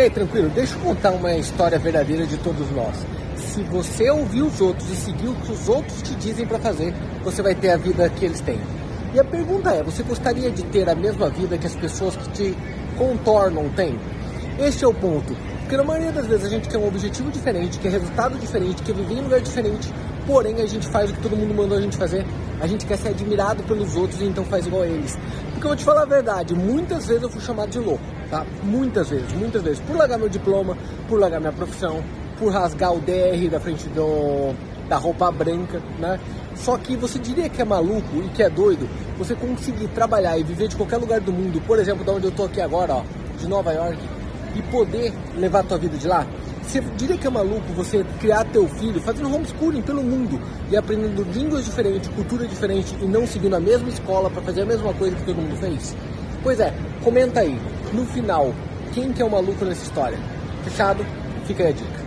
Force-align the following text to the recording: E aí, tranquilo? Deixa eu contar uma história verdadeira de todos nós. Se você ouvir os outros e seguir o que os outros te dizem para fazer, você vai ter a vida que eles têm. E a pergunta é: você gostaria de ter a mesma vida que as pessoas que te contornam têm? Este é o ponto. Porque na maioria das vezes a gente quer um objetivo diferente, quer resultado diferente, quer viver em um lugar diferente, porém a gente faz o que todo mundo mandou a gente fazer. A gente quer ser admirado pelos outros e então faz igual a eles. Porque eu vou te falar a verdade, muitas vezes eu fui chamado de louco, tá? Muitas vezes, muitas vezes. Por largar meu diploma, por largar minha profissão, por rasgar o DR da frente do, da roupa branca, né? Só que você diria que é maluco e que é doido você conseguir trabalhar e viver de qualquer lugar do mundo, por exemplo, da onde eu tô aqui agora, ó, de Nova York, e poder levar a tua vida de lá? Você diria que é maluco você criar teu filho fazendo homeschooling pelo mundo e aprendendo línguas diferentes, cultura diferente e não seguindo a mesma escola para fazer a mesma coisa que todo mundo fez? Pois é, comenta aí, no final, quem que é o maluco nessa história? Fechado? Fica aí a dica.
E 0.00 0.04
aí, 0.04 0.08
tranquilo? 0.08 0.48
Deixa 0.48 0.76
eu 0.76 0.80
contar 0.80 1.10
uma 1.10 1.34
história 1.34 1.78
verdadeira 1.78 2.26
de 2.26 2.38
todos 2.38 2.70
nós. 2.70 2.96
Se 3.36 3.62
você 3.64 4.08
ouvir 4.08 4.40
os 4.40 4.58
outros 4.58 4.88
e 4.88 4.96
seguir 4.96 5.28
o 5.28 5.34
que 5.34 5.52
os 5.52 5.68
outros 5.68 6.00
te 6.00 6.14
dizem 6.14 6.46
para 6.46 6.58
fazer, 6.58 6.94
você 7.22 7.42
vai 7.42 7.54
ter 7.54 7.68
a 7.68 7.76
vida 7.76 8.08
que 8.08 8.24
eles 8.24 8.40
têm. 8.40 8.58
E 9.12 9.20
a 9.20 9.24
pergunta 9.24 9.68
é: 9.68 9.82
você 9.82 10.02
gostaria 10.02 10.50
de 10.50 10.62
ter 10.62 10.88
a 10.88 10.94
mesma 10.94 11.28
vida 11.28 11.58
que 11.58 11.66
as 11.66 11.76
pessoas 11.76 12.16
que 12.16 12.30
te 12.30 12.56
contornam 12.96 13.68
têm? 13.76 14.00
Este 14.58 14.86
é 14.86 14.88
o 14.88 14.94
ponto. 14.94 15.36
Porque 15.60 15.76
na 15.76 15.84
maioria 15.84 16.12
das 16.12 16.26
vezes 16.26 16.46
a 16.46 16.48
gente 16.48 16.66
quer 16.66 16.78
um 16.78 16.88
objetivo 16.88 17.30
diferente, 17.30 17.78
quer 17.78 17.92
resultado 17.92 18.38
diferente, 18.38 18.82
quer 18.82 18.94
viver 18.94 19.16
em 19.16 19.20
um 19.20 19.24
lugar 19.24 19.42
diferente, 19.42 19.92
porém 20.26 20.62
a 20.62 20.66
gente 20.66 20.88
faz 20.88 21.10
o 21.10 21.12
que 21.12 21.20
todo 21.20 21.36
mundo 21.36 21.52
mandou 21.54 21.76
a 21.76 21.80
gente 21.82 21.98
fazer. 21.98 22.24
A 22.58 22.66
gente 22.66 22.86
quer 22.86 22.96
ser 22.96 23.08
admirado 23.08 23.62
pelos 23.64 23.94
outros 23.96 24.18
e 24.22 24.24
então 24.24 24.46
faz 24.46 24.66
igual 24.66 24.80
a 24.80 24.86
eles. 24.86 25.14
Porque 25.60 25.66
eu 25.66 25.70
vou 25.72 25.76
te 25.76 25.84
falar 25.84 26.02
a 26.02 26.06
verdade, 26.06 26.54
muitas 26.54 27.06
vezes 27.06 27.22
eu 27.22 27.28
fui 27.28 27.42
chamado 27.42 27.68
de 27.68 27.78
louco, 27.78 28.02
tá? 28.30 28.46
Muitas 28.62 29.10
vezes, 29.10 29.30
muitas 29.34 29.62
vezes. 29.62 29.78
Por 29.80 29.94
largar 29.94 30.16
meu 30.16 30.30
diploma, 30.30 30.74
por 31.06 31.20
largar 31.20 31.38
minha 31.38 31.52
profissão, 31.52 32.02
por 32.38 32.50
rasgar 32.50 32.94
o 32.94 33.00
DR 33.00 33.46
da 33.50 33.60
frente 33.60 33.86
do, 33.90 34.54
da 34.88 34.96
roupa 34.96 35.30
branca, 35.30 35.82
né? 35.98 36.18
Só 36.56 36.78
que 36.78 36.96
você 36.96 37.18
diria 37.18 37.50
que 37.50 37.60
é 37.60 37.64
maluco 37.66 38.22
e 38.24 38.30
que 38.30 38.42
é 38.42 38.48
doido 38.48 38.88
você 39.18 39.34
conseguir 39.34 39.88
trabalhar 39.88 40.38
e 40.38 40.42
viver 40.42 40.66
de 40.66 40.76
qualquer 40.76 40.96
lugar 40.96 41.20
do 41.20 41.30
mundo, 41.30 41.60
por 41.66 41.78
exemplo, 41.78 42.06
da 42.06 42.12
onde 42.12 42.24
eu 42.24 42.32
tô 42.32 42.44
aqui 42.44 42.62
agora, 42.62 42.94
ó, 42.94 43.02
de 43.38 43.46
Nova 43.46 43.70
York, 43.70 43.98
e 44.56 44.62
poder 44.62 45.12
levar 45.36 45.60
a 45.60 45.64
tua 45.64 45.76
vida 45.76 45.98
de 45.98 46.08
lá? 46.08 46.26
Você 46.62 46.80
diria 46.96 47.16
que 47.16 47.26
é 47.26 47.30
maluco 47.30 47.72
você 47.74 48.04
criar 48.20 48.44
teu 48.44 48.68
filho 48.68 49.00
fazendo 49.00 49.34
homeschooling 49.34 49.82
pelo 49.82 50.02
mundo 50.02 50.40
e 50.70 50.76
aprendendo 50.76 51.22
línguas 51.32 51.64
diferentes, 51.64 52.08
cultura 52.10 52.46
diferente 52.46 52.96
e 53.00 53.06
não 53.06 53.26
seguindo 53.26 53.56
a 53.56 53.60
mesma 53.60 53.88
escola 53.88 54.30
para 54.30 54.42
fazer 54.42 54.62
a 54.62 54.66
mesma 54.66 54.92
coisa 54.94 55.16
que 55.16 55.24
todo 55.24 55.36
mundo 55.36 55.56
fez? 55.56 55.96
Pois 56.42 56.60
é, 56.60 56.72
comenta 57.02 57.40
aí, 57.40 57.58
no 57.92 58.06
final, 58.06 58.54
quem 58.94 59.12
que 59.12 59.20
é 59.20 59.24
o 59.24 59.30
maluco 59.30 59.64
nessa 59.64 59.82
história? 59.82 60.18
Fechado? 60.62 61.04
Fica 61.44 61.64
aí 61.64 61.70
a 61.70 61.72
dica. 61.72 61.90